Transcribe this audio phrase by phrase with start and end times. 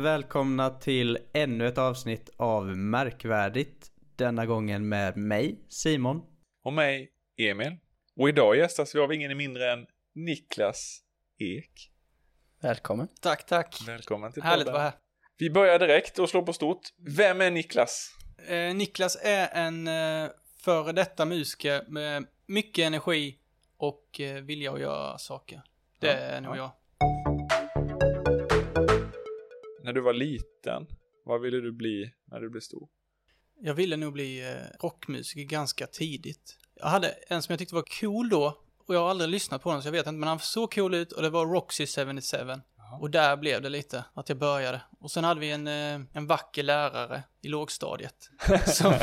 [0.00, 3.90] välkomna till ännu ett avsnitt av Märkvärdigt.
[4.16, 6.22] Denna gången med mig, Simon.
[6.64, 7.76] Och mig, Emil.
[8.16, 11.00] Och idag gästas vi av ingen mindre än Niklas
[11.38, 11.90] Ek.
[12.60, 13.08] Välkommen.
[13.20, 13.78] Tack, tack.
[13.86, 14.92] Välkommen till Härligt att vara här.
[15.38, 16.80] Vi börjar direkt och slår på stort.
[17.16, 18.10] Vem är Niklas?
[18.48, 20.30] Eh, Niklas är en eh,
[20.64, 23.38] före detta musiker med mycket energi
[23.76, 25.62] och eh, vilja att göra saker.
[25.98, 26.56] Det Ja, är nog ja.
[26.56, 26.70] jag.
[29.82, 30.86] När du var liten,
[31.24, 32.88] vad ville du bli när du blev stor?
[33.60, 36.58] Jag ville nog bli eh, rockmusiker ganska tidigt.
[36.74, 39.68] Jag hade en som jag tyckte var cool då och jag har aldrig lyssnat på
[39.68, 42.36] honom så jag vet inte men han såg cool ut och det var Roxy 77.
[43.00, 44.80] Och där blev det lite, att jag började.
[45.00, 48.30] Och sen hade vi en, eh, en vacker lärare i lågstadiet.
[48.66, 48.94] Som,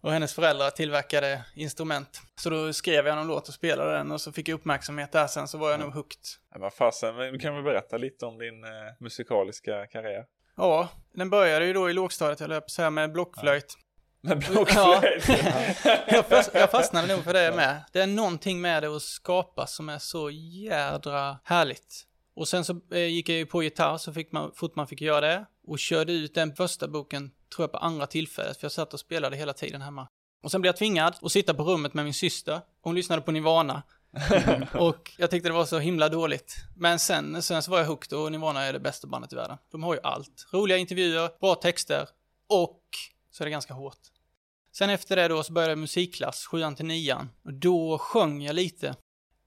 [0.00, 2.20] och hennes föräldrar tillverkade instrument.
[2.36, 5.26] Så då skrev jag någon låt och spelade den och så fick jag uppmärksamhet där
[5.26, 6.20] sen så var jag nog hooked.
[6.52, 10.24] Ja, vad fasen, du kan väl berätta lite om din eh, musikaliska karriär?
[10.56, 13.74] Ja, den började ju då i lågstadiet, jag på att säga, med blockflöjt.
[14.20, 15.28] Med blockflöjt?
[16.08, 17.84] jag, fast, jag fastnade nog för det med.
[17.92, 22.06] Det är någonting med det att skapa som är så jädra härligt.
[22.36, 25.00] Och sen så eh, gick jag ju på gitarr så fick man, fort man fick
[25.00, 25.46] göra det.
[25.66, 29.00] Och körde ut den första boken, tror jag på andra tillfället, för jag satt och
[29.00, 30.08] spelade hela tiden hemma.
[30.42, 32.60] Och sen blev jag tvingad att sitta på rummet med min syster.
[32.80, 33.82] Hon lyssnade på Nirvana.
[34.74, 36.56] och jag tyckte det var så himla dåligt.
[36.76, 39.58] Men sen, sen så var jag hooked och Nirvana är det bästa bandet i världen.
[39.70, 40.46] De har ju allt.
[40.52, 42.08] Roliga intervjuer, bra texter
[42.48, 42.80] och
[43.30, 43.98] så är det ganska hårt.
[44.72, 48.54] Sen efter det då så började jag musikklass, 7 till 9 Och då sjöng jag
[48.54, 48.96] lite.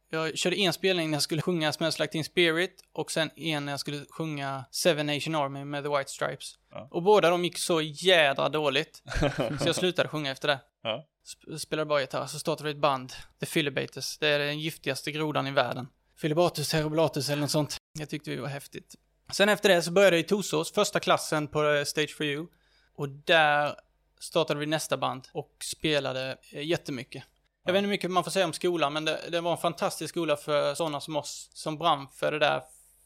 [0.10, 3.66] Jag körde en spelning när jag skulle sjunga Smells Like Teen Spirit och sen en
[3.66, 6.54] när jag skulle sjunga Seven Nation Army med The White Stripes.
[6.72, 6.88] Ja.
[6.92, 9.04] Och båda de gick så jädra dåligt.
[9.62, 10.60] så jag slutade sjunga efter det.
[10.84, 11.08] Ja.
[11.26, 14.18] Sp- spelade bara gitarr, så startade vi ett band, The Philibators.
[14.18, 15.88] Det är den giftigaste grodan i världen.
[16.22, 17.78] Philibatus terribulatus eller något sånt.
[18.00, 18.96] Jag tyckte vi var häftigt.
[19.32, 22.48] Sen efter det så började jag i Torsås, första klassen på eh, Stage for You.
[22.96, 23.76] Och där
[24.20, 27.24] startade vi nästa band och spelade eh, jättemycket.
[27.68, 29.58] Jag vet inte hur mycket man får säga om skolan, men det, det var en
[29.58, 32.62] fantastisk skola för sådana som oss som brann för det där.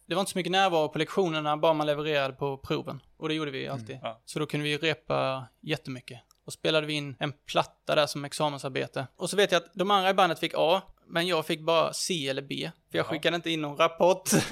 [0.05, 3.01] Det var inte så mycket närvaro på lektionerna, bara man levererade på proven.
[3.17, 3.99] Och det gjorde vi alltid.
[4.01, 4.21] ja.
[4.25, 6.19] Så då kunde vi repa jättemycket.
[6.45, 9.07] Och spelade vi in en platta där som examensarbete.
[9.15, 11.93] Och så vet jag att de andra i bandet fick A, men jag fick bara
[11.93, 12.71] C eller B.
[12.91, 13.09] För jag Ja.
[13.09, 14.29] skickade inte in någon rapport.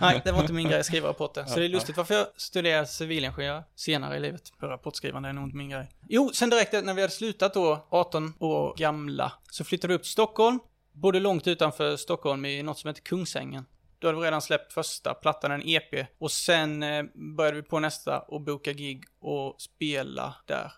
[0.00, 1.44] Nej, det var inte min grej att skriva rapporter.
[1.44, 4.42] Så det är lustigt varför jag studerar civilingenjör senare i livet.
[4.60, 5.88] För rapportskrivande är nog inte min grej.
[6.08, 10.02] Jo, sen direkt när vi hade slutat då, 18 år gamla, så flyttade vi upp
[10.02, 10.58] till Stockholm.
[10.92, 13.64] Bodde långt utanför Stockholm i något som heter Kungsängen.
[13.98, 16.06] Då hade vi redan släppt första plattan, en EP.
[16.18, 17.02] Och sen eh,
[17.36, 20.72] började vi på nästa och boka gig och spela där.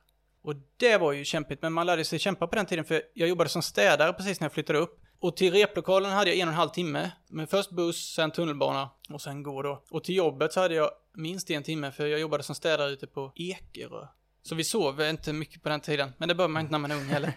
[0.45, 3.29] Och det var ju kämpigt, men man lärde sig kämpa på den tiden för jag
[3.29, 5.01] jobbade som städare precis när jag flyttade upp.
[5.21, 7.13] Och till replokalen hade jag en och en halv timme.
[7.29, 9.85] Med först buss, sen tunnelbana och sen gå då.
[9.91, 13.07] Och till jobbet så hade jag minst en timme för jag jobbade som städare ute
[13.07, 14.07] på Ekerö.
[14.43, 16.91] Så vi sov inte mycket på den tiden, men det bör man inte när man
[16.91, 17.33] är ung heller.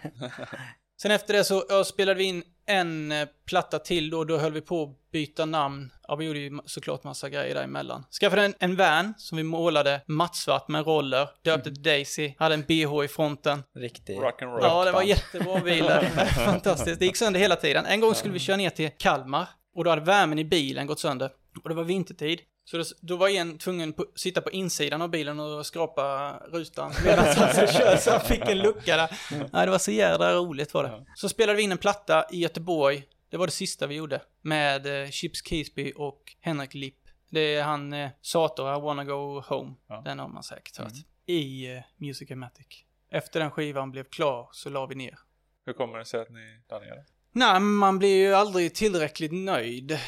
[1.02, 4.60] Sen efter det så spelade vi in en eh, platta till då, då höll vi
[4.60, 5.92] på att byta namn.
[6.08, 8.04] Ja, vi gjorde ju såklart massa grejer däremellan.
[8.20, 12.62] Skaffade en, en van som vi målade mattsvart med roller, döpte till Daisy, hade en
[12.62, 13.62] bh i fronten.
[13.74, 14.18] Riktig.
[14.18, 14.58] Rock'n'roll.
[14.62, 16.02] Ja, det var jättebra bilar.
[16.44, 16.98] Fantastiskt.
[16.98, 17.86] Det gick sönder hela tiden.
[17.86, 21.00] En gång skulle vi köra ner till Kalmar och då hade värmen i bilen gått
[21.00, 21.30] sönder.
[21.62, 22.40] Och det var vintertid.
[22.70, 26.92] Så då, då var en tvungen att sitta på insidan av bilen och skrapa rutan
[27.04, 29.18] medan han så körde så han fick en lucka där.
[29.52, 31.06] Nej, det var så jädra roligt var det.
[31.14, 33.04] Så spelade vi in en platta i Göteborg.
[33.30, 34.22] Det var det sista vi gjorde.
[34.42, 36.98] Med eh, Chips Keesby och Henrik Lipp.
[37.30, 39.74] Det är han eh, Sator, I wanna go home.
[39.88, 40.02] Ja.
[40.04, 40.92] Den har man säkert hört.
[41.26, 42.84] I eh, Music-matic.
[43.10, 45.18] Efter den skivan blev klar så la vi ner.
[45.66, 47.04] Hur kommer det sig att ni la ner det?
[47.32, 49.98] Nej, man blir ju aldrig tillräckligt nöjd.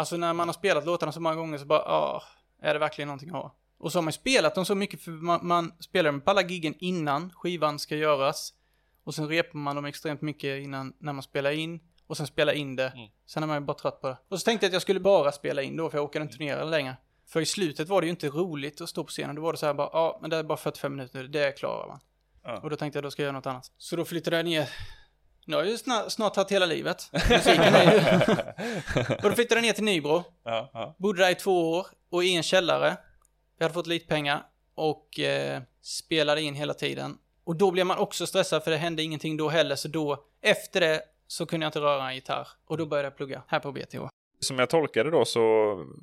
[0.00, 2.22] Alltså när man har spelat låtarna så många gånger så bara, ja,
[2.62, 3.54] är det verkligen någonting att ha?
[3.78, 6.30] Och så har man ju spelat dem så mycket för man, man spelar dem på
[6.30, 8.54] alla giggen innan skivan ska göras.
[9.04, 11.80] Och sen repar man dem extremt mycket innan, när man spelar in.
[12.06, 12.88] Och sen spelar in det.
[12.88, 13.08] Mm.
[13.26, 14.16] Sen är man ju bara trött på det.
[14.28, 16.36] Och så tänkte jag att jag skulle bara spela in då, för jag orkade inte
[16.36, 16.96] turnera längre.
[17.26, 19.36] För i slutet var det ju inte roligt att stå på scenen.
[19.36, 21.88] Då var det så här bara, ja, men det är bara 45 minuter, det klarar
[21.88, 22.00] man.
[22.42, 22.60] Ja.
[22.60, 23.72] Och då tänkte jag, då ska jag göra något annat.
[23.78, 24.68] Så då flyttade jag ner
[25.50, 27.10] nu har jag ju snart, snart tagit hela livet.
[27.12, 27.98] Musiken är ju...
[29.16, 30.24] och då flyttade jag ner till Nybro.
[30.44, 30.94] Ja, ja.
[30.98, 32.96] Bodde där i två år och i en källare.
[33.58, 34.42] Jag hade fått lite pengar
[34.74, 37.18] och eh, spelade in hela tiden.
[37.44, 39.76] Och då blev man också stressad för det hände ingenting då heller.
[39.76, 42.48] Så då, efter det, så kunde jag inte röra en gitarr.
[42.66, 43.98] Och då började jag plugga här på BTH.
[44.40, 45.40] Som jag tolkade då så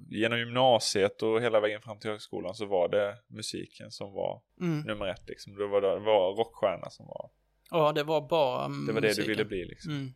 [0.09, 4.79] genom gymnasiet och hela vägen fram till högskolan så var det musiken som var Mm.
[4.81, 5.55] nummer ett liksom.
[5.55, 7.29] Det var, det var rockstjärna som var,
[7.69, 9.23] Ja, det var bara det var det musiken.
[9.23, 9.91] du ville bli liksom.
[9.91, 10.13] Mm.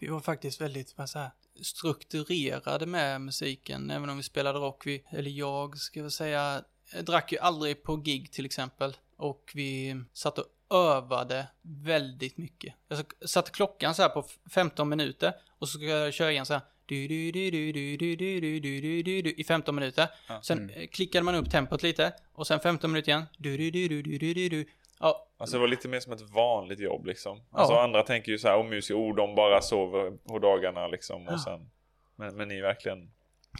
[0.00, 1.30] vi var faktiskt väldigt, vad säger
[1.60, 4.86] strukturerade med musiken, även om vi spelade rock.
[4.86, 6.64] Vi, eller jag, ska jag säga,
[7.02, 8.96] drack ju aldrig på gig till exempel.
[9.16, 12.74] Och vi satt och övade väldigt mycket.
[12.88, 16.52] Jag satte klockan så här på 15 minuter och så ska jag köra igen så
[16.52, 16.62] här.
[16.86, 20.08] Du, du, du, du, du, du, du, du, du, du, du, i 15 minuter.
[20.42, 20.88] Sen mm.
[20.88, 23.24] klickade man upp tempot lite och sen 15 minuter igen.
[23.38, 24.66] Du, du, du, du, du, du, du, du.
[25.02, 25.28] Ja.
[25.38, 27.42] Alltså det var lite mer som ett vanligt jobb liksom.
[27.50, 27.82] Alltså ja.
[27.82, 31.40] andra tänker ju så här, om musiker, oh de bara sover på dagarna liksom och
[31.40, 31.70] sen.
[32.16, 33.10] Men, men ni verkligen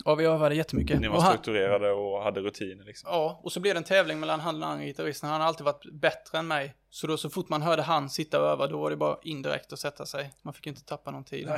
[0.04, 1.00] Ja, vi övade jättemycket.
[1.00, 3.08] Ni var strukturerade och hade rutiner liksom.
[3.12, 5.30] Ja, och så blev det en tävling mellan han och den andra gitarristen.
[5.30, 6.74] Han har alltid varit bättre än mig.
[6.90, 9.72] Så då så fort man hörde han sitta och öva, då var det bara indirekt
[9.72, 10.30] att sätta sig.
[10.42, 11.48] Man fick ju inte tappa någon tid.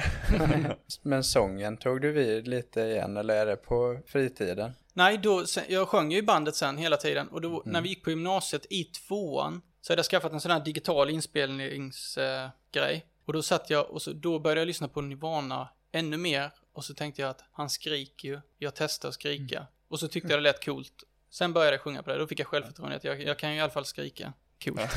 [1.03, 4.73] Men sången, tog du vid lite igen eller är det på fritiden?
[4.93, 7.29] Nej, då, jag sjöng ju i bandet sen hela tiden.
[7.29, 7.63] Och då, mm.
[7.65, 11.11] när vi gick på gymnasiet i tvåan, så hade jag skaffat en sån här digital
[11.11, 12.95] inspelningsgrej.
[12.95, 16.51] Uh, och då satt jag och så, då började jag lyssna på Nirvana ännu mer
[16.73, 19.57] och så tänkte jag att han skriker ju, jag testar att skrika.
[19.57, 19.69] Mm.
[19.89, 20.93] Och så tyckte jag det lät coolt.
[21.31, 23.57] Sen började jag sjunga på det, då fick jag självförtroende att jag, jag kan ju
[23.57, 24.33] i alla fall skrika.
[24.65, 24.97] Coolt.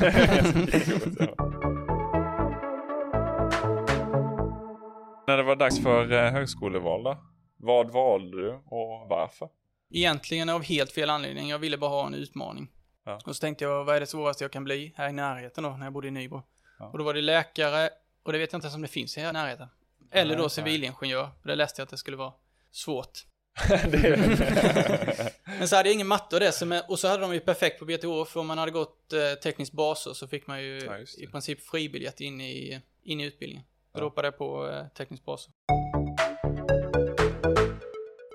[5.26, 7.18] När det var dags för eh, högskoleval då?
[7.56, 9.48] Vad valde du och varför?
[9.90, 11.48] Egentligen av helt fel anledning.
[11.48, 12.68] Jag ville bara ha en utmaning.
[13.08, 13.20] Ja.
[13.24, 15.70] Och så tänkte jag, vad är det svåraste jag kan bli här i närheten då,
[15.70, 16.42] när jag bodde i Nybro?
[16.78, 16.86] Ja.
[16.86, 17.90] Och då var det läkare,
[18.22, 19.68] och det vet jag inte ens om det finns i närheten.
[20.10, 22.32] Eller då civilingenjör, för det läste jag att det skulle vara
[22.70, 23.18] svårt.
[25.44, 27.84] Men så hade jag ingen matte och det, och så hade de ju perfekt på
[27.84, 31.26] BTH, för om man hade gått eh, teknisk baser så fick man ju ja, i
[31.26, 33.64] princip fribiljett in i, in i utbildningen.
[33.64, 34.00] Så ja.
[34.00, 35.52] då hoppade jag på eh, teknisk baser.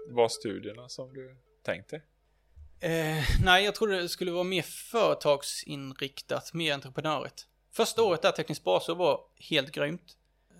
[0.09, 2.01] Var studierna som du tänkte?
[2.83, 7.47] Eh, nej, jag trodde det skulle vara mer företagsinriktat, mer entreprenörigt.
[7.71, 10.17] Första året där teknisk baser var helt grymt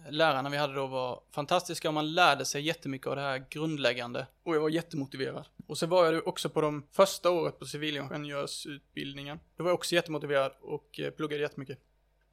[0.10, 4.28] lärarna vi hade då var fantastiska och man lärde sig jättemycket av det här grundläggande.
[4.44, 5.46] Och jag var jättemotiverad.
[5.68, 9.40] Och så var jag också på de första året på civilingenjörsutbildningen.
[9.58, 11.80] Då var jag också jättemotiverad och eh, pluggade jättemycket.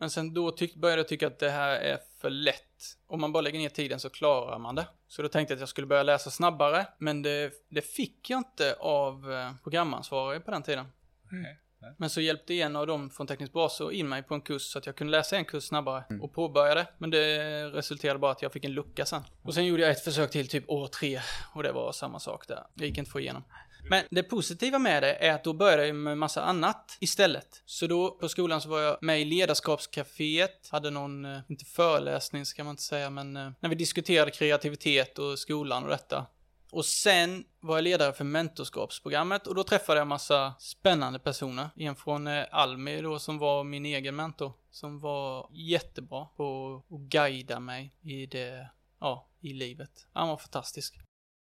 [0.00, 2.97] Men sen då tyck, började jag tycka att det här är för lätt.
[3.06, 4.87] Om man bara lägger ner tiden så klarar man det.
[5.08, 6.87] Så då tänkte jag att jag skulle börja läsa snabbare.
[6.99, 10.87] Men det, det fick jag inte av eh, programansvarig på den tiden.
[11.32, 11.56] Mm.
[11.97, 14.79] Men så hjälpte en av dem från Teknisk bas in mig på en kurs så
[14.79, 16.23] att jag kunde läsa en kurs snabbare mm.
[16.23, 16.87] och påbörjade.
[16.99, 19.23] Men det resulterade bara att jag fick en lucka sen.
[19.43, 21.20] Och sen gjorde jag ett försök till typ år tre
[21.55, 22.67] och det var samma sak där.
[22.75, 23.43] Det gick inte att få igenom.
[23.88, 27.62] Men det positiva med det är att då började jag med massa annat istället.
[27.67, 32.47] Så då på skolan så var jag med i ledarskapscaféet, hade någon, eh, inte föreläsning
[32.47, 36.27] ska man inte säga, men eh, när vi diskuterade kreativitet och skolan och detta.
[36.73, 41.69] Och sen var jag ledare för mentorskapsprogrammet och då träffade jag massa spännande personer.
[41.77, 44.53] En från eh, Almi då som var min egen mentor.
[44.71, 50.06] Som var jättebra på att guida mig i det, ja, i livet.
[50.12, 50.94] Han var fantastisk.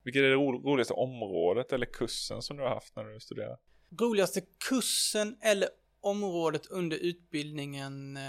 [0.03, 3.59] Vilket är det roligaste området eller kursen som du har haft när du studerar?
[3.99, 5.69] Roligaste kursen eller
[6.01, 8.23] området under utbildningen, eh,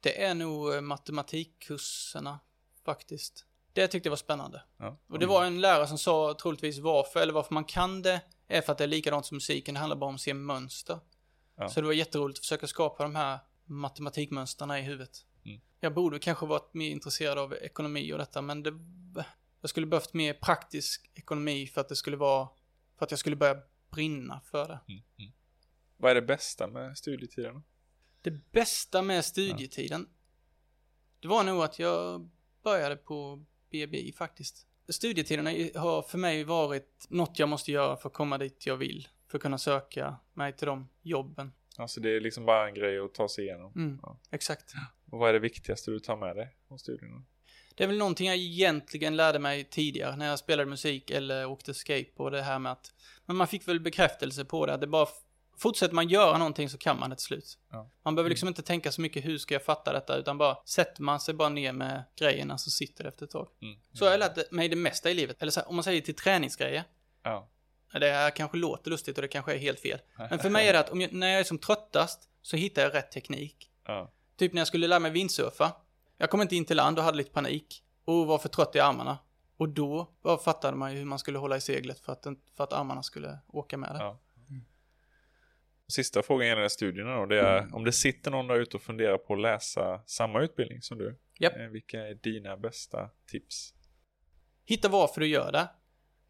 [0.00, 2.40] det är nog eh, matematikkurserna
[2.84, 3.44] faktiskt.
[3.72, 4.62] Det tyckte jag var spännande.
[4.76, 4.98] Ja.
[5.08, 8.60] Och det var en lärare som sa troligtvis varför, eller varför man kan det, är
[8.60, 10.98] för att det är likadant som musiken, det handlar bara om att se mönster.
[11.56, 11.68] Ja.
[11.68, 15.26] Så det var jätteroligt att försöka skapa de här matematikmönsterna i huvudet.
[15.44, 15.60] Mm.
[15.80, 18.70] Jag borde kanske varit mer intresserad av ekonomi och detta, men det,
[19.60, 22.48] jag skulle behövt mer praktisk ekonomi för att det skulle vara,
[22.98, 23.56] för att jag skulle börja
[23.90, 24.80] brinna för det.
[24.88, 25.02] Mm.
[25.18, 25.32] Mm.
[25.96, 27.62] Vad är det bästa med studietiden?
[28.22, 30.06] Det bästa med studietiden?
[30.08, 30.14] Ja.
[31.20, 32.30] Det var nog att jag
[32.62, 34.66] började på BBI faktiskt.
[34.88, 35.50] Studietiderna
[35.80, 39.08] har för mig varit något jag måste göra för att komma dit jag vill.
[39.26, 41.52] För att kunna söka mig till de jobben.
[41.76, 43.72] Alltså det är liksom bara en grej att ta sig igenom.
[43.76, 44.20] Mm, ja.
[44.30, 44.74] Exakt.
[45.10, 47.24] Och vad är det viktigaste du tar med dig från studierna?
[47.78, 51.74] Det är väl någonting jag egentligen lärde mig tidigare när jag spelade musik eller åkte
[51.74, 52.32] skateboard.
[52.32, 52.92] Det här med att,
[53.26, 54.74] men man fick väl bekräftelse på det.
[54.74, 55.06] Att det bara
[55.58, 57.58] fortsätter man göra någonting så kan man det till slut.
[57.70, 57.90] Ja.
[58.02, 58.50] Man behöver liksom mm.
[58.50, 61.48] inte tänka så mycket hur ska jag fatta detta utan bara sätter man sig bara
[61.48, 63.48] ner med grejerna så sitter det efter ett tag.
[63.62, 63.78] Mm.
[63.92, 65.42] Så har jag lärt mig det mesta i livet.
[65.42, 66.84] Eller så här, om man säger till träningsgrejer.
[67.22, 67.50] Ja.
[67.92, 69.98] Det här kanske låter lustigt och det kanske är helt fel.
[70.30, 72.94] Men för mig är det att jag, när jag är som tröttast så hittar jag
[72.94, 73.70] rätt teknik.
[73.86, 74.12] Ja.
[74.38, 75.72] Typ när jag skulle lära mig windsurfa.
[76.18, 77.84] Jag kom inte in till land och hade lite panik.
[78.04, 79.18] Och var för trött i armarna.
[79.56, 82.64] Och då bara fattade man ju hur man skulle hålla i seglet för att, för
[82.64, 83.98] att armarna skulle åka med det.
[83.98, 84.20] Ja.
[85.88, 87.26] Sista frågan gäller studierna då.
[87.26, 87.74] Det är mm.
[87.74, 91.18] om det sitter någon där ute och funderar på att läsa samma utbildning som du.
[91.40, 91.56] Yep.
[91.56, 93.74] Eh, vilka är dina bästa tips?
[94.64, 95.68] Hitta varför du gör det.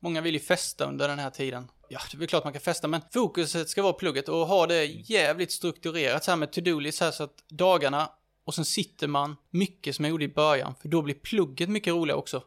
[0.00, 1.70] Många vill ju festa under den här tiden.
[1.88, 4.84] Ja, det är klart man kan festa, men fokuset ska vara plugget och ha det
[4.84, 8.12] jävligt strukturerat så här med to-do-list så att dagarna
[8.48, 11.92] och sen sitter man mycket som jag gjorde i början, för då blir plugget mycket
[11.92, 12.40] roligare också.
[12.40, 12.46] För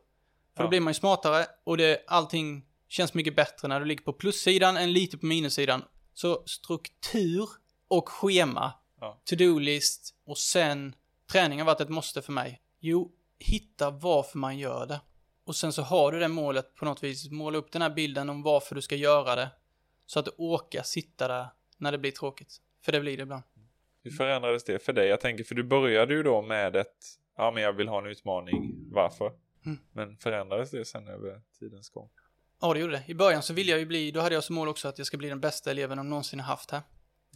[0.56, 0.64] Ja.
[0.64, 4.14] då blir man ju smartare och det, allting känns mycket bättre när du ligger på
[4.14, 5.84] plussidan än lite på minussidan.
[6.14, 7.50] Så struktur
[7.88, 9.22] och schema, Ja.
[9.26, 10.96] to-do-list och sen
[11.32, 12.62] träning har varit ett måste för mig.
[12.80, 15.02] Jo, hitta varför man gör det.
[15.44, 17.30] Och sen så har du det målet på något vis.
[17.32, 19.50] Måla upp den här bilden om varför du ska göra det.
[20.06, 22.58] Så att du orkar sitta där när det blir tråkigt.
[22.86, 23.44] För det blir det ibland.
[24.04, 25.08] Hur förändrades det för dig?
[25.08, 26.98] Jag tänker, för du började ju då med ett,
[27.38, 29.34] ja men jag vill ha en utmaning, varför?
[29.66, 29.80] Mm.
[29.92, 32.10] Men förändrades det sen över tidens gång?
[32.62, 33.04] Ja, det gjorde det.
[33.08, 35.08] I början så ville jag ju bli, då hade jag som mål också att jag
[35.08, 36.82] ska bli den bästa eleven de någonsin har haft här.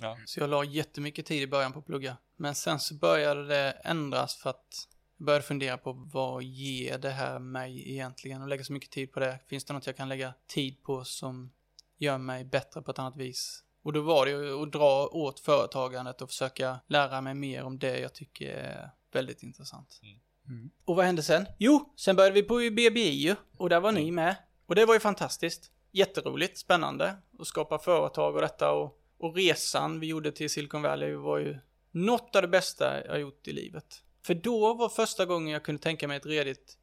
[0.01, 0.17] Ja.
[0.25, 2.17] Så jag la jättemycket tid i början på att plugga.
[2.35, 7.09] Men sen så började det ändras för att jag började fundera på vad ger det
[7.09, 9.39] här mig egentligen och lägga så mycket tid på det.
[9.47, 11.51] Finns det något jag kan lägga tid på som
[11.97, 13.63] gör mig bättre på ett annat vis?
[13.85, 17.79] Och då var det ju att dra åt företagandet och försöka lära mig mer om
[17.79, 19.99] det jag tycker är väldigt intressant.
[20.47, 20.69] Mm.
[20.85, 21.45] Och vad hände sen?
[21.57, 24.35] Jo, sen började vi på BBI ju och där var ni med.
[24.65, 25.71] Och det var ju fantastiskt.
[25.91, 31.13] Jätteroligt, spännande att skapa företag och detta och, och resan vi gjorde till Silicon Valley
[31.15, 31.57] var ju
[31.91, 34.03] något av det bästa jag gjort i livet.
[34.23, 36.77] För då var första gången jag kunde tänka mig ett redigt,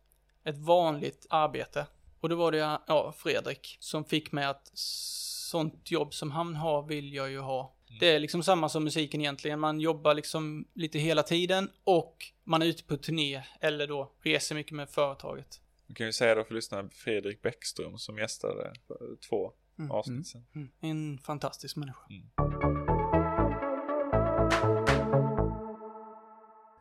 [0.44, 1.86] ett vanligt arbete.
[2.20, 4.72] Och då var det ja, Fredrik som fick mig att
[5.52, 7.74] sånt jobb som han har vill jag ju ha.
[8.00, 9.60] Det är liksom samma som musiken egentligen.
[9.60, 14.54] Man jobbar liksom lite hela tiden och man är ute på turné eller då reser
[14.54, 15.60] mycket med företaget.
[15.86, 18.72] Du kan ju säga då för lyssnarna Fredrik Bäckström som gästade
[19.28, 19.90] två Mm.
[19.90, 20.46] avsnitt sen.
[20.54, 20.68] Mm.
[20.80, 22.00] En fantastisk människa.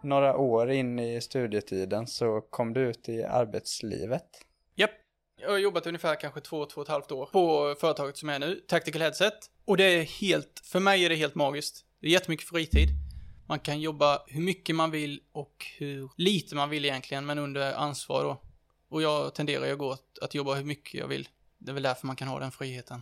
[0.04, 4.25] Några år in i studietiden så kom du ut i arbetslivet.
[5.42, 8.40] Jag har jobbat ungefär kanske två, två och ett halvt år på företaget som är
[8.40, 9.34] nu, Tactical Headset.
[9.66, 11.86] Och det är helt, för mig är det helt magiskt.
[12.00, 12.90] Det är jättemycket fritid.
[13.48, 17.74] Man kan jobba hur mycket man vill och hur lite man vill egentligen, men under
[17.74, 18.42] ansvar då.
[18.90, 21.30] Och jag tenderar ju att gå att, att jobba hur mycket jag vill.
[21.58, 23.02] Det är väl därför man kan ha den friheten.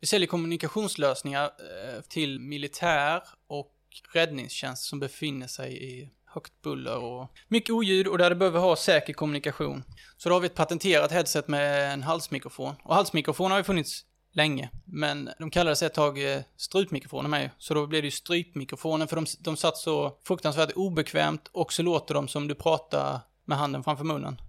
[0.00, 3.76] Vi säljer kommunikationslösningar eh, till militär och
[4.12, 8.76] räddningstjänst som befinner sig i högt buller och mycket oljud och där det behöver ha
[8.76, 9.84] säker kommunikation.
[10.16, 12.74] Så då har vi ett patenterat headset med en halsmikrofon.
[12.82, 17.50] Och halsmikrofon har ju funnits länge, men de kallades ett tag eh, strupmikrofoner med.
[17.58, 21.82] Så då blev det ju strypmikrofoner för de, de satt så fruktansvärt obekvämt och så
[21.82, 24.40] låter de som du pratar med handen framför munnen.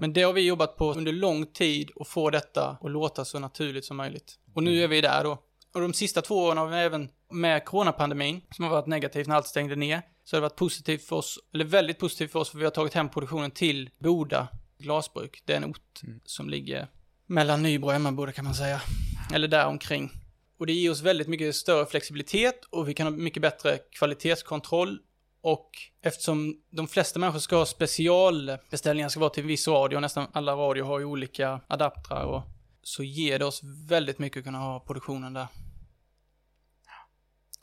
[0.00, 3.38] Men det har vi jobbat på under lång tid och få detta att låta så
[3.38, 4.38] naturligt som möjligt.
[4.54, 5.38] Och nu är vi där då.
[5.74, 9.36] Och de sista två åren har vi även med coronapandemin, som har varit negativt när
[9.36, 12.50] allt stängde ner, så har det varit positivt för oss, eller väldigt positivt för oss,
[12.50, 15.42] för vi har tagit hem produktionen till Boda glasbruk.
[15.44, 16.88] Det är en ort som ligger
[17.26, 18.82] mellan Nybro och Emmaboda kan man säga.
[19.34, 20.10] Eller där omkring.
[20.58, 24.98] Och det ger oss väldigt mycket större flexibilitet och vi kan ha mycket bättre kvalitetskontroll.
[25.40, 25.70] Och
[26.02, 30.52] eftersom de flesta människor ska ha specialbeställningar, ska vara till en viss radio, nästan alla
[30.52, 32.42] radio har ju olika adaptrar och
[32.82, 35.46] så ger det oss väldigt mycket att kunna ha produktionen där.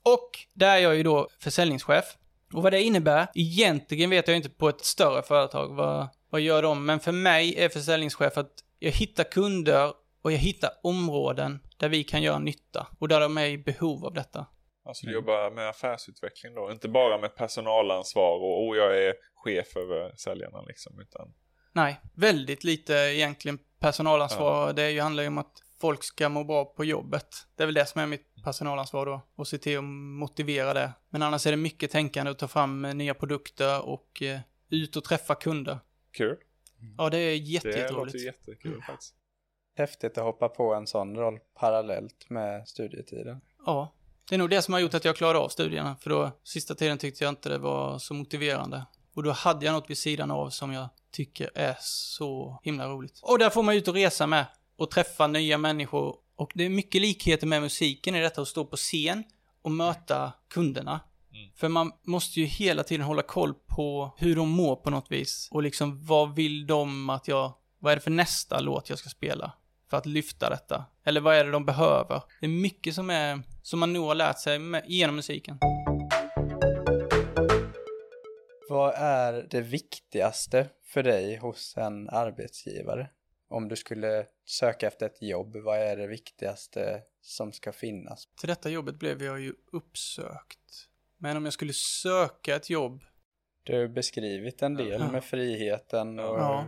[0.04, 2.06] Och där är jag ju då försäljningschef.
[2.54, 6.62] Och vad det innebär, egentligen vet jag inte på ett större företag vad, vad gör
[6.62, 11.90] de, men för mig är försäljningschef att jag hittar kunder och jag hittar områden där
[11.90, 14.46] vi kan göra nytta och där de är i behov av detta.
[14.86, 19.78] Alltså du jobbar med affärsutveckling då, inte bara med personalansvar och oh, jag är chef
[19.78, 21.34] över säljarna liksom, utan
[21.74, 24.74] Nej, väldigt lite egentligen personalansvar.
[24.74, 27.28] Det är ju, handlar ju om att folk ska må bra på jobbet.
[27.56, 29.22] Det är väl det som är mitt personalansvar då.
[29.36, 29.84] Och se till att
[30.20, 30.92] motivera det.
[31.10, 34.96] Men annars är det mycket tänkande att ta fram eh, nya produkter och eh, ut
[34.96, 35.80] och träffa kunder.
[36.12, 36.38] kul.
[36.98, 38.26] Ja, det är Det jätte, låter jätteroligt.
[38.26, 39.16] jättekul faktiskt.
[39.78, 43.42] Häftigt att hoppa på en sån roll parallellt med studietiden.
[43.66, 43.94] Ja,
[44.30, 45.96] det är nog det som har gjort att jag klarade av studierna.
[46.02, 48.86] För då, sista tiden tyckte jag inte det var så motiverande.
[49.16, 53.20] Och då hade jag något vid sidan av som jag tycker är så himla roligt.
[53.24, 54.46] Och där får man ut och resa med
[54.82, 56.16] och träffa nya människor.
[56.36, 59.24] Och det är mycket likheter med musiken i detta att stå på scen
[59.62, 61.00] och möta kunderna.
[61.34, 61.50] Mm.
[61.56, 65.48] För man måste ju hela tiden hålla koll på hur de mår på något vis.
[65.52, 69.10] Och liksom vad vill de att jag, vad är det för nästa låt jag ska
[69.10, 69.54] spela?
[69.90, 70.86] För att lyfta detta.
[71.06, 72.22] Eller vad är det de behöver?
[72.40, 75.58] Det är mycket som är, som man nog har lärt sig med, genom musiken.
[78.70, 83.10] Vad är det viktigaste för dig hos en arbetsgivare?
[83.52, 88.28] Om du skulle söka efter ett jobb, vad är det viktigaste som ska finnas?
[88.40, 90.88] Till detta jobbet blev jag ju uppsökt.
[91.18, 93.04] Men om jag skulle söka ett jobb
[93.64, 95.12] Du har beskrivit en del Ja.
[95.12, 96.66] med friheten och Ja.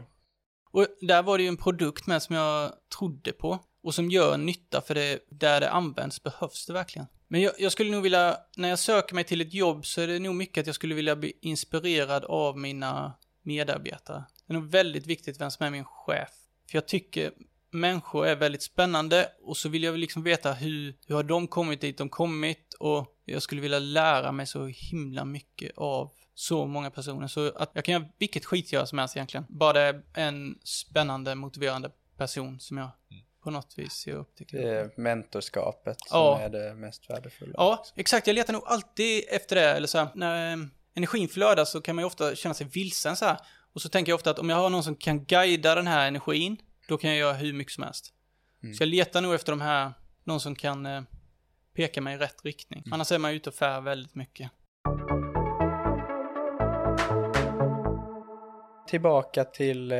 [0.71, 4.37] Och där var det ju en produkt med som jag trodde på och som gör
[4.37, 7.07] nytta för det, där det används behövs det verkligen.
[7.27, 10.07] Men jag, jag, skulle nog vilja, när jag söker mig till ett jobb så är
[10.07, 14.23] det nog mycket att jag skulle vilja bli inspirerad av mina medarbetare.
[14.47, 16.29] Det är nog väldigt viktigt vem som är min chef.
[16.73, 17.31] För jag tycker
[17.71, 21.81] människor är väldigt spännande och så vill jag liksom veta hur, hur har de kommit
[21.81, 26.91] dit de kommit och jag skulle vilja lära mig så himla mycket av så många
[26.91, 27.27] personer.
[27.27, 29.45] Så att jag kan göra vilket skitgöra som helst egentligen.
[29.49, 32.89] Bara det är en spännande, motiverande person som jag
[33.43, 34.47] på något vis ser upp till.
[34.51, 36.39] Det är mentorskapet som ja.
[36.39, 37.53] är det mest värdefulla.
[37.57, 37.93] Ja, också.
[37.95, 38.27] exakt.
[38.27, 39.71] Jag letar nog alltid efter det.
[39.71, 43.15] Eller så här, när eh, energin flödar så kan man ju ofta känna sig vilsen
[43.15, 43.37] så här.
[43.73, 46.07] Och så tänker jag ofta att om jag har någon som kan guida den här
[46.07, 48.13] energin, då kan jag göra hur mycket som helst.
[48.63, 48.75] Mm.
[48.75, 51.01] Så jag letar nog efter de här, någon som kan eh,
[51.73, 52.79] peka mig i rätt riktning.
[52.85, 52.93] Mm.
[52.93, 54.51] Annars är man ute och fär väldigt mycket.
[58.87, 59.99] Tillbaka till eh,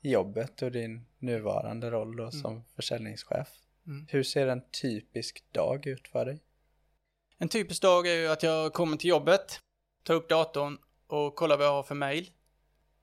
[0.00, 2.32] jobbet och din nuvarande roll då mm.
[2.32, 3.48] som försäljningschef.
[3.86, 4.06] Mm.
[4.08, 6.40] Hur ser en typisk dag ut för dig?
[7.38, 9.60] En typisk dag är ju att jag kommer till jobbet,
[10.02, 12.30] tar upp datorn och kollar vad jag har för mail.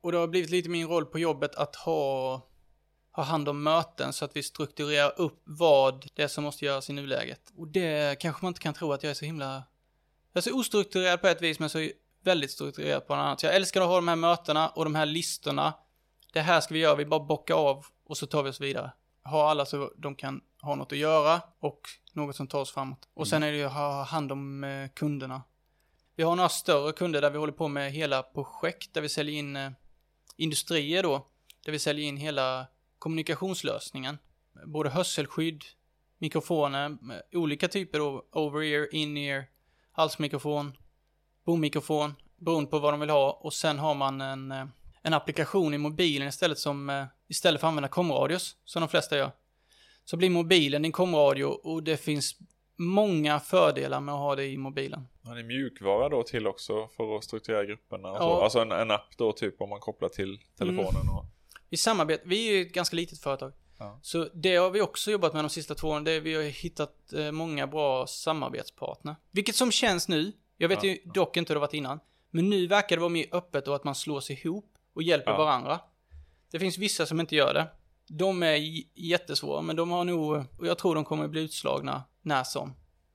[0.03, 2.41] Och det har blivit lite min roll på jobbet att ha,
[3.12, 6.89] ha hand om möten så att vi strukturerar upp vad det är som måste göras
[6.89, 7.41] i nuläget.
[7.57, 9.63] Och det kanske man inte kan tro att jag är så himla...
[10.33, 11.89] Jag är så ostrukturerad på ett vis men så
[12.24, 13.43] väldigt strukturerad på något annat.
[13.43, 15.74] Jag älskar att ha de här mötena och de här listorna.
[16.33, 18.91] Det här ska vi göra, vi bara bockar av och så tar vi oss vidare.
[19.24, 21.81] Ha alla så de kan ha något att göra och
[22.13, 23.07] något som tar oss framåt.
[23.13, 25.43] Och sen är det ju att ha hand om eh, kunderna.
[26.15, 29.36] Vi har några större kunder där vi håller på med hela projekt där vi säljer
[29.39, 29.72] in eh,
[30.37, 31.27] industrier då,
[31.65, 32.67] där vi säljer in hela
[32.99, 34.17] kommunikationslösningen.
[34.65, 35.63] Både hörselskydd,
[36.17, 39.45] mikrofoner, eh, olika typer av over-ear, in-ear,
[39.91, 40.77] halsmikrofon,
[41.45, 43.31] bommikrofon, beroende på vad de vill ha.
[43.31, 44.65] Och sen har man en, eh,
[45.01, 49.17] en applikation i mobilen istället som, eh, istället för att använda komradios, som de flesta
[49.17, 49.31] gör.
[50.05, 52.35] Så blir mobilen din komradio och det finns
[52.75, 55.08] många fördelar med att ha det i mobilen.
[55.23, 58.12] Har ni mjukvara då till också för att strukturera grupperna?
[58.12, 58.19] Och ja.
[58.19, 58.41] så?
[58.41, 61.15] Alltså en, en, app då typ om man kopplar till telefonen mm.
[61.15, 61.25] och...
[61.69, 63.53] Vi samarbetar, vi är ju ett ganska litet företag.
[63.79, 63.99] Ja.
[64.01, 66.43] Så det har vi också jobbat med de sista två åren, det är vi har
[66.43, 69.15] hittat eh, många bra samarbetspartner.
[69.31, 70.89] Vilket som känns nu, jag vet ja.
[70.89, 73.75] ju dock inte hur det varit innan, men nu verkar det vara mer öppet och
[73.75, 75.79] att man slår sig ihop och hjälper varandra.
[76.51, 77.67] Det finns vissa som inte gör det.
[78.07, 78.57] De är
[78.93, 82.73] jättesvåra, men de har nog, och jag tror de kommer bli utslagna när som.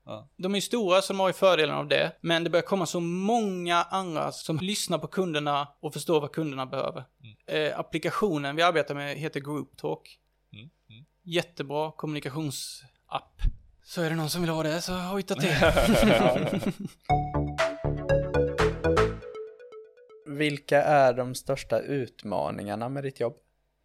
[0.09, 0.29] Ja.
[0.37, 3.01] De är stora så de har ju fördelen av det, men det börjar komma så
[3.01, 7.05] många andra som lyssnar på kunderna och förstår vad kunderna behöver.
[7.23, 7.37] Mm.
[7.73, 10.19] Eh, applikationen vi arbetar med heter Group Talk.
[10.53, 10.69] Mm.
[10.91, 11.05] Mm.
[11.23, 13.43] Jättebra kommunikationsapp.
[13.85, 15.55] Så är det någon som vill ha det så hojta till.
[20.37, 23.37] Vilka är de största utmaningarna med ditt jobb?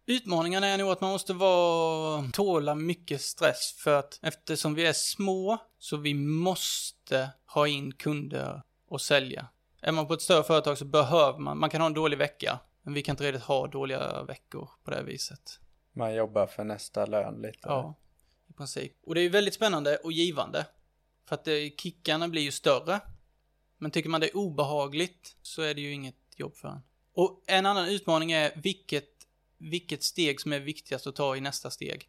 [0.06, 4.92] Utmaningen är nog att man måste vara, tåla mycket stress för att eftersom vi är
[4.92, 9.46] små så vi måste ha in kunder och sälja.
[9.80, 12.58] Är man på ett större företag så behöver man, man kan ha en dålig vecka,
[12.82, 15.60] men vi kan inte redan ha dåliga veckor på det viset.
[15.92, 17.58] Man jobbar för nästa lön lite.
[17.62, 17.94] Ja,
[18.48, 18.92] i princip.
[19.02, 20.66] Och det är väldigt spännande och givande.
[21.28, 23.00] För att det, kickarna blir ju större.
[23.78, 26.82] Men tycker man det är obehagligt så är det ju inget jobb för en.
[27.14, 29.13] Och en annan utmaning är vilket
[29.70, 32.08] vilket steg som är viktigast att ta i nästa steg.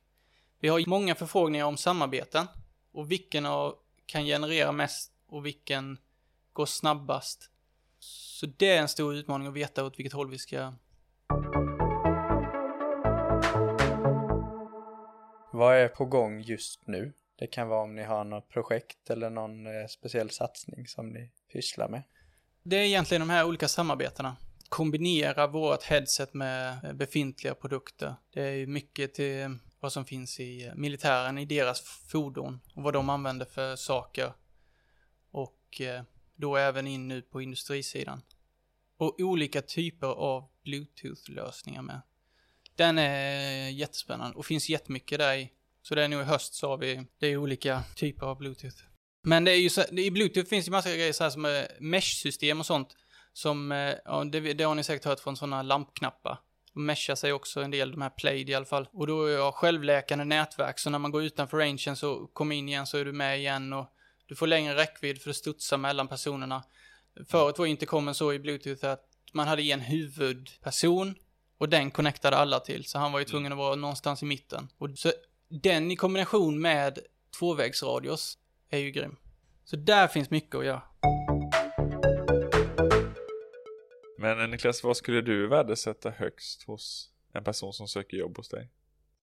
[0.59, 2.47] Vi har många förfrågningar om samarbeten
[2.91, 5.97] och vilken av kan generera mest och vilken
[6.53, 7.49] går snabbast.
[7.99, 10.73] Så det är en stor utmaning att veta åt vilket håll vi ska.
[15.53, 17.13] Vad är på gång just nu?
[17.35, 21.31] Det kan vara om ni har något projekt eller någon eh, speciell satsning som ni
[21.53, 22.03] pysslar med.
[22.63, 24.35] Det är egentligen de här olika samarbetena
[24.69, 28.15] kombinera vårt headset med befintliga produkter.
[28.33, 32.93] Det är ju mycket till vad som finns i militären, i deras fordon och vad
[32.93, 34.33] de använder för saker.
[35.31, 36.03] Och eh,
[36.35, 38.21] då även in nu på industrisidan.
[38.97, 42.01] Och olika typer av bluetooth-lösningar med.
[42.75, 45.51] Den är jättespännande och finns jättemycket där i.
[45.81, 48.77] Så det är nog i höst så har vi, det är olika typer av bluetooth.
[49.21, 52.59] Men det är ju så, i bluetooth finns det massa grejer så här som mesh-system
[52.59, 52.95] och sånt
[53.35, 56.39] som, eh, ja, det, det har ni säkert hört från sådana lampknappar.
[56.73, 58.87] De meshar sig också en del, de här Plaid i alla fall.
[58.91, 62.69] Och då är jag självläkande nätverk, så när man går utanför rangen så kommer in
[62.69, 63.87] igen så är du med igen och
[64.25, 66.63] du får längre räckvidd för att studsa mellan personerna.
[67.27, 71.15] Förut var intercomen så i bluetooth att man hade en huvudperson
[71.57, 74.67] och den connectade alla till, så han var ju tvungen att vara någonstans i mitten.
[74.77, 75.11] Och så
[75.49, 76.99] den i kombination med
[77.39, 78.37] tvåvägsradios
[78.69, 79.15] är ju grym.
[79.65, 80.81] Så där finns mycket att göra.
[84.17, 88.49] Men eh, Niklas, vad skulle du värdesätta högst hos en person som söker jobb hos
[88.49, 88.71] dig?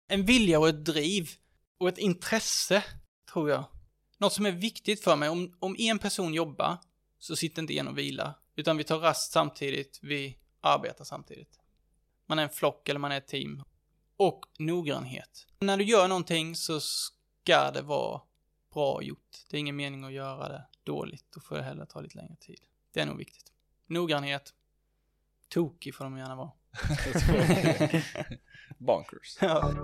[0.09, 1.31] En vilja och ett driv.
[1.79, 2.85] Och ett intresse,
[3.33, 3.65] tror jag.
[4.19, 6.79] något som är viktigt för mig, om, om en person jobbar
[7.19, 11.61] så sitter inte en och vilar, utan vi tar rast samtidigt, vi arbetar samtidigt.
[12.27, 13.63] Man är en flock eller man är ett team.
[14.17, 15.47] Och noggrannhet.
[15.59, 18.21] När du gör någonting så ska det vara
[18.75, 19.45] bra gjort.
[19.51, 22.37] Det är ingen mening att göra det dåligt, då får det hellre ta lite längre
[22.37, 22.61] tid.
[22.93, 23.53] Det är nog viktigt.
[23.87, 24.55] Noggrannhet.
[25.49, 26.53] Tokig får de gärna vara.
[28.79, 29.39] Bonkers.
[29.41, 29.75] Ja.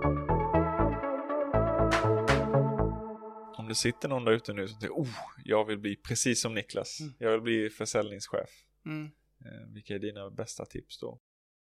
[3.57, 6.53] Om det sitter någon där ute nu som tänker, oh, jag vill bli precis som
[6.53, 6.99] Niklas.
[6.99, 7.13] Mm.
[7.17, 8.49] Jag vill bli försäljningschef.
[8.85, 9.11] Mm.
[9.45, 11.19] Eh, vilka är dina bästa tips då?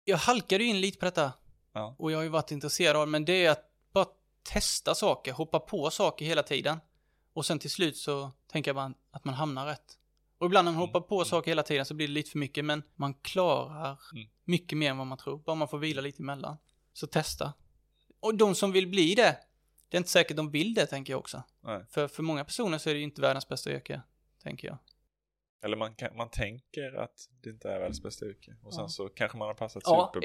[0.03, 1.33] Jag halkade ju in lite på detta.
[1.73, 1.95] Ja.
[1.99, 4.05] Och jag har ju varit intresserad av men det är att bara
[4.43, 6.79] testa saker, hoppa på saker hela tiden.
[7.33, 9.99] Och sen till slut så tänker jag bara att man hamnar rätt.
[10.37, 11.25] Och ibland när man Mm, hoppar på mm.
[11.25, 14.27] saker hela tiden så blir det lite för mycket, men man klarar Mm.
[14.43, 15.37] mycket mer än vad man tror.
[15.37, 16.57] Bara man får vila lite emellan.
[16.93, 17.53] Så testa.
[18.19, 19.37] Och de som vill bli det,
[19.89, 21.43] det är inte säkert de vill det, tänker jag också.
[21.63, 21.85] Nej.
[21.89, 24.01] För, för många personer så är det ju inte världens bästa yrke,
[24.43, 24.77] tänker jag.
[25.63, 28.55] Eller man, kan, man tänker att det inte är världens bästa yrke.
[28.63, 28.87] Och sen Ja.
[28.89, 30.21] så kanske man har passat superbra.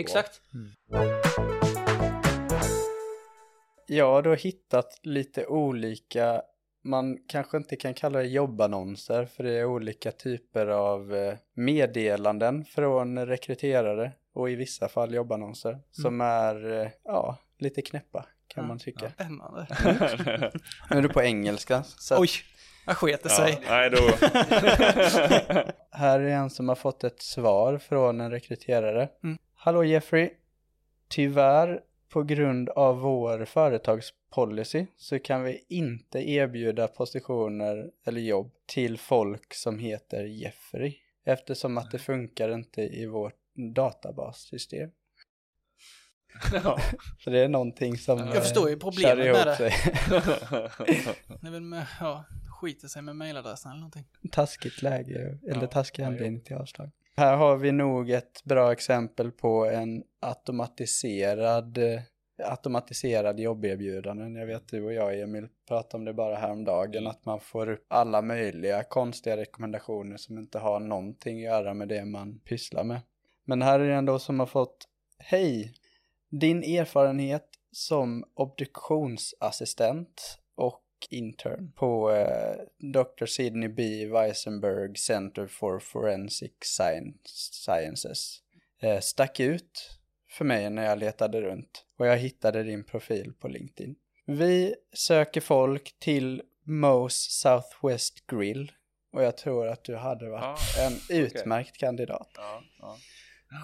[3.87, 6.43] Jag har då hittat lite olika,
[6.83, 12.65] man kanske inte kan kalla det jobbannonser för det är olika typer av eh, meddelanden
[12.65, 18.69] från rekryterare och i vissa fall jobbannonser som är, eh, ja, lite knäppa kan Ja,
[18.69, 19.11] man tycka.
[19.11, 19.67] Spännande.
[20.91, 21.83] Nu är du på engelska.
[21.83, 22.29] Så att Oj,
[22.87, 23.59] jag sket ja, sig.
[23.69, 23.97] nej, då...
[25.91, 29.09] här är en som har fått ett svar från en rekryterare.
[29.23, 29.39] Mm.
[29.55, 30.31] Hallå Jeffrey.
[31.09, 31.81] Tyvärr
[32.13, 33.45] på grund av vår
[34.35, 41.79] företagspolicy så kan vi inte erbjuda positioner eller jobb till folk som heter Jeffrey eftersom
[41.79, 43.35] att det funkar inte i vårt
[43.75, 44.91] databassystem.
[46.65, 46.79] ja.
[47.19, 49.57] Så det är någonting som Jag förstår ju eh, problemet med det.
[49.57, 49.73] sig.
[51.51, 52.25] Väl med, ja,
[52.61, 54.05] skiter sig med mailadressen eller någonting.
[54.33, 56.91] taskigt läge eller Ja, taskig anledning till avslag.
[57.17, 61.79] Här har vi nog ett bra exempel på en automatiserad
[62.41, 64.35] eh, automatiserad jobberbjudanden.
[64.35, 67.87] Jag vet du och jag Emil pratade om det bara häromdagen att man får upp
[67.89, 73.01] alla möjliga konstiga rekommendationer som inte har någonting att göra med det man pysslar med.
[73.45, 75.75] Men här är det ändå som har fått Hej!
[76.31, 83.27] Din erfarenhet som obduktionsassistent och intern på eh, Dr.
[83.27, 84.07] Sidney B.
[84.07, 88.39] Weissenberg Center for Forensic Science, Sciences
[88.81, 90.01] eh, stack ut
[90.31, 93.95] för mig när jag letade runt och jag hittade din profil på LinkedIn.
[94.27, 98.73] Vi söker folk till Moe's Southwest Grill
[99.13, 100.43] och jag tror att du hade varit
[100.79, 102.29] Ah, en utmärkt kandidat.
[102.37, 102.97] ja, ja.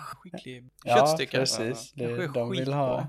[0.07, 1.42] Skicklig Ja, köttstyckare.
[1.42, 1.92] precis.
[1.92, 3.09] Det, de vill ha.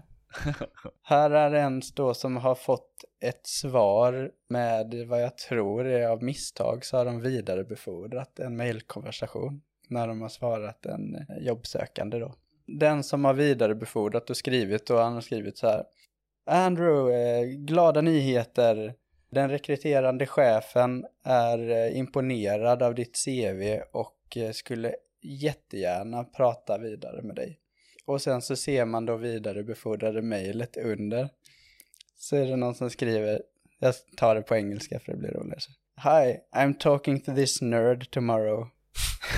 [1.04, 6.24] Här är en då som har fått ett svar med vad jag tror är av
[6.24, 12.36] misstag så har de vidarebefordrat en mejlkonversation när de har svarat en eh, jobbsökande då.
[12.68, 15.84] Den som har vidarebefordrat och skrivit och han har skrivit så här.
[16.46, 18.94] Andrew, eh, glada nyheter.
[19.30, 27.22] Den rekryterande chefen är eh, imponerad av ditt CV och eh, skulle jättegärna prata vidare
[27.22, 27.60] med dig.
[28.06, 31.30] Och sen så ser man då vidarebefordrade mejlet under.
[32.16, 33.42] Så är det någon som skriver,
[33.80, 35.60] jag tar det på engelska för det blir roligare.
[36.04, 38.68] Hi, I'm talking to this nerd tomorrow.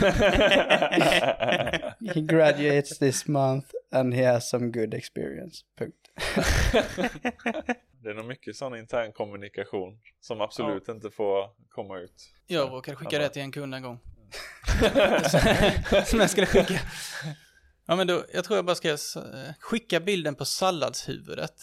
[2.14, 5.64] He graduates this month and he has some good experience.
[5.78, 5.96] Punkt.
[8.04, 12.30] Det är nog mycket sån intern kommunikation som absolut inte får komma ut.
[12.48, 14.00] Jag råkade skicka Ja, det till en kund en gång.
[16.06, 16.80] Som jag skulle skicka.
[17.86, 18.96] Ja men då, jag tror jag bara ska eh,
[19.60, 21.54] skicka bilden på salladshuvudet.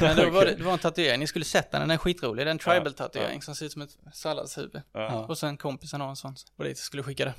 [0.00, 2.46] Men då var det, det var en tatuering, ni skulle sett den, den är skitrolig.
[2.46, 4.74] Det är en tribal tatuering som ser ut som ett salladshuvud.
[4.74, 4.82] Ja.
[4.92, 5.26] Ja.
[5.26, 7.34] Och sen kompisen har en sån, och dit jag skulle skicka det.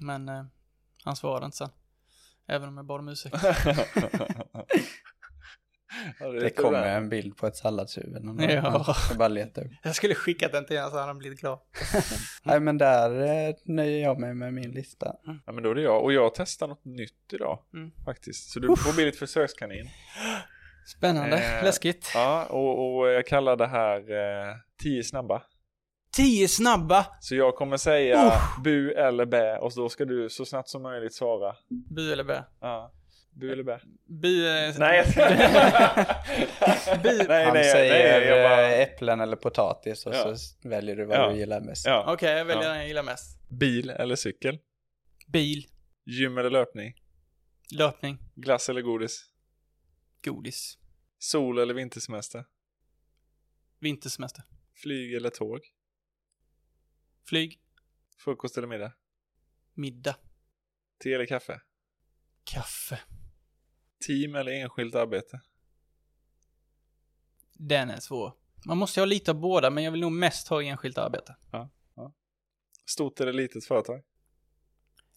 [0.00, 0.44] Men eh,
[1.04, 1.68] han svarade inte sen.
[2.48, 3.36] Även om jag bad om ursäkt.
[6.20, 8.24] Ja, Det kommer en bild på ett salladshuvud.
[8.24, 8.94] någon Ja.
[8.94, 9.70] ska bara leta upp.
[9.82, 11.58] Jag skulle skickat den till honom så hade han blivit glad.
[12.42, 15.14] Nej men där eh, nöjer jag mig med min lista.
[15.46, 16.02] Ja men då är det jag.
[16.04, 17.58] Och jag testar något nytt idag.
[17.74, 17.90] Mm.
[18.04, 18.50] Faktiskt.
[18.50, 19.88] Så du får bli lite försökskanin.
[20.96, 22.10] Spännande, Eh, läskigt.
[22.14, 23.96] Ja, och, och jag kallar det här
[24.50, 25.42] eh, 10 snabba.
[26.18, 27.06] Tio snabba!
[27.20, 28.32] Så jag kommer säga
[28.64, 31.56] bu eller bä och då ska du så snabbt som möjligt svara.
[31.68, 32.44] Bu eller bä?
[32.60, 32.92] Ja.
[33.30, 33.80] Bu eller bä?
[34.06, 34.78] Bu är...
[34.78, 35.04] Nej,
[37.02, 38.72] Bu- nej, Han nej, säger nej, jag bara...
[38.72, 40.36] eh, äpplen eller potatis och Ja.
[40.36, 41.28] så väljer du vad Ja.
[41.30, 41.86] du gillar mest.
[41.86, 42.12] Ja.
[42.12, 42.68] Okej, jag väljer Ja.
[42.68, 43.48] den jag gillar mest.
[43.50, 44.58] Bil eller cykel?
[45.26, 45.66] Bil,
[46.06, 46.94] Gym eller löpning?
[47.78, 49.24] löpning, Glass eller godis?
[50.24, 50.78] godis,
[51.18, 52.44] Sol eller vintersemester?
[53.80, 54.42] vintersemester,
[54.82, 55.60] Flyg eller tåg?
[57.28, 57.60] Flyg.
[58.16, 58.92] Frukost eller middag?
[59.74, 60.16] Middag.
[61.02, 61.60] Te eller kaffe?
[62.44, 63.00] Kaffe.
[64.06, 65.40] Team eller enskilt arbete?
[67.52, 68.32] Den är svår.
[68.66, 71.36] Man måste ha lite av båda, men jag vill nog mest ha enskilt arbete.
[72.86, 74.02] Stort eller litet företag?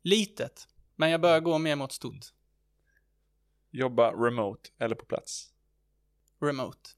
[0.01, 0.67] Litet.
[0.95, 2.25] Men jag börjar gå mer mot stort.
[3.69, 5.53] Jobba remote eller på plats?
[6.41, 6.89] Remote.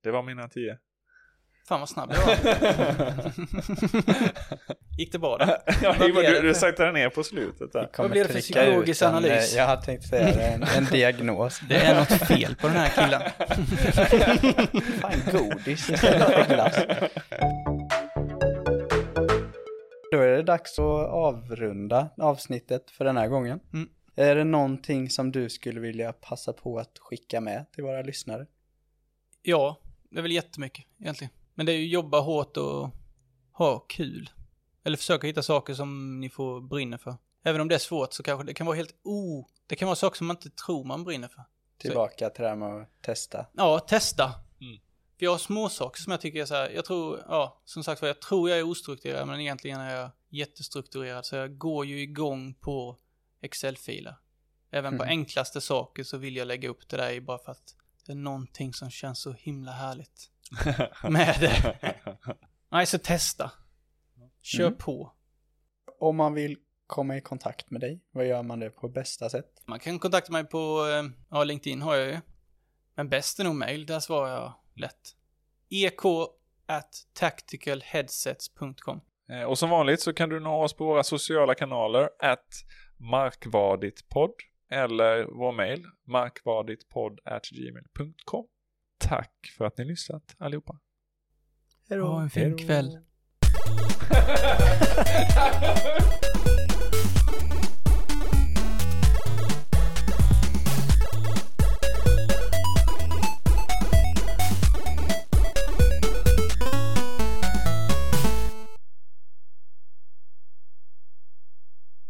[0.00, 0.78] Det var mina tio.
[1.68, 2.36] Fan vad snabb jag var.
[4.98, 5.56] Gick det bra då?
[5.82, 7.86] ja, Vad blev du, det du för- saktade ner på slutet där.
[7.92, 9.52] kommer blir det för psykologisk en, analys?
[9.52, 11.60] eh, Jag har tänkt säga det, en, en diagnos.
[11.68, 13.22] Det är något fel på den här killen.
[15.00, 16.76] Fan, godis istället för glass.
[20.12, 23.60] Då är det dags att avrunda avsnittet för den här gången.
[23.72, 23.88] Mm.
[24.16, 28.46] Är det någonting som du skulle vilja passa på att skicka med till våra lyssnare?
[29.42, 31.32] Ja, det är väl jättemycket egentligen.
[31.54, 32.90] Men det är ju jobba hårt och
[33.52, 34.30] ha kul.
[34.84, 37.16] Eller försöka hitta saker som ni får brinna för.
[37.44, 39.46] Även om det är svårt så kanske det kan vara helt o...
[39.66, 41.42] Det kan vara saker som man inte tror man brinner för.
[41.78, 43.46] Tillbaka till det här med att testa.
[43.52, 44.24] Ja, testa.
[44.60, 44.78] Mm.
[45.18, 47.84] För jag har små saker som jag tycker är så här, jag tror, ja, som
[47.84, 51.26] sagt var, jag tror jag är ostrukturerad, men egentligen är jag jättestrukturerad.
[51.26, 52.98] Så jag går ju igång på
[53.40, 54.16] Excel-filer.
[54.70, 55.18] Även på Mm.
[55.18, 57.74] enklaste saker så vill jag lägga upp det där i bara för att
[58.06, 60.30] det är någonting som känns så himla härligt
[61.10, 61.76] med det.
[62.70, 63.50] Nej, så testa.
[64.42, 64.78] Kör Mm.
[64.78, 65.12] på.
[66.00, 69.46] Om man vill komma i kontakt med dig, vad gör man det på bästa sätt?
[69.66, 72.20] Man kan kontakta mig på, eh, ja, LinkedIn har jag ju.
[72.94, 75.16] Men bäst är nog mail, där svarar jag lätt.
[75.70, 76.00] ek
[76.66, 79.00] at tacticalheadsets.com.
[79.30, 82.46] Eh, Och som vanligt så kan du nå oss på våra sociala kanaler at
[82.96, 84.34] markvaditpodd
[84.70, 88.46] eller vår mail markvaditpodd at gmail.com
[89.16, 90.78] tack för att ni lyssnat allihopa.
[91.88, 92.06] Hej då.
[92.06, 92.58] Ha en fin Hejdå.
[92.58, 92.98] kväll.